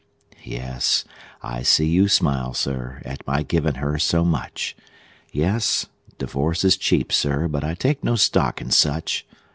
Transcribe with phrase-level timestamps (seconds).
[0.47, 1.05] Yes,
[1.43, 4.75] I see you smile, Sir, at my givin' her so much;
[5.31, 5.85] Yes,
[6.17, 9.27] divorce is cheap, Sir, but I take no stock in such!